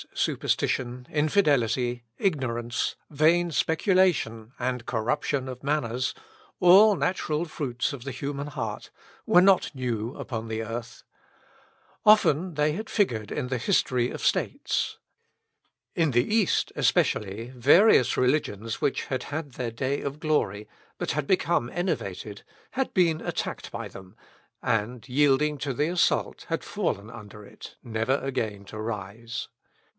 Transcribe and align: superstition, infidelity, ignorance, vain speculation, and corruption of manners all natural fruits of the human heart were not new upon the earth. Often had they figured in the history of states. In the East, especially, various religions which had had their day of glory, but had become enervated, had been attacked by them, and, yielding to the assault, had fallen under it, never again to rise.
superstition, 0.15 1.05
infidelity, 1.11 2.01
ignorance, 2.17 2.95
vain 3.11 3.51
speculation, 3.51 4.51
and 4.57 4.87
corruption 4.87 5.47
of 5.47 5.61
manners 5.63 6.15
all 6.59 6.95
natural 6.95 7.45
fruits 7.45 7.93
of 7.93 8.03
the 8.03 8.09
human 8.09 8.47
heart 8.47 8.89
were 9.27 9.39
not 9.43 9.69
new 9.75 10.15
upon 10.15 10.47
the 10.47 10.63
earth. 10.63 11.03
Often 12.03 12.55
had 12.55 12.55
they 12.55 12.81
figured 12.81 13.31
in 13.31 13.49
the 13.49 13.59
history 13.59 14.09
of 14.09 14.25
states. 14.25 14.97
In 15.93 16.09
the 16.11 16.35
East, 16.35 16.71
especially, 16.75 17.49
various 17.55 18.17
religions 18.17 18.81
which 18.81 19.05
had 19.05 19.23
had 19.25 19.51
their 19.51 19.71
day 19.71 20.01
of 20.01 20.19
glory, 20.19 20.67
but 20.97 21.11
had 21.11 21.27
become 21.27 21.69
enervated, 21.71 22.41
had 22.71 22.91
been 22.95 23.21
attacked 23.21 23.71
by 23.71 23.87
them, 23.87 24.15
and, 24.63 25.07
yielding 25.07 25.59
to 25.59 25.75
the 25.75 25.89
assault, 25.89 26.47
had 26.49 26.63
fallen 26.63 27.11
under 27.11 27.45
it, 27.45 27.75
never 27.83 28.15
again 28.17 28.65
to 28.65 28.79
rise. 28.79 29.47